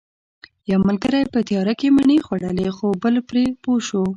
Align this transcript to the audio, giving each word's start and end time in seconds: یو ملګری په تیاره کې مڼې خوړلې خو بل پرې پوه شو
یو 0.71 0.79
ملګری 0.87 1.21
په 1.33 1.39
تیاره 1.47 1.73
کې 1.79 1.87
مڼې 1.97 2.17
خوړلې 2.25 2.69
خو 2.77 2.87
بل 3.03 3.15
پرې 3.29 3.43
پوه 3.61 3.79
شو 3.87 4.01